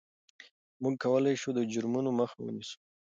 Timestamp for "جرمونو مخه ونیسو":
1.71-2.77